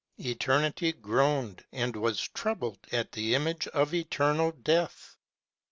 [0.17, 5.15] 300 Eternity groaned and was troubled at the Image of Eternal Death.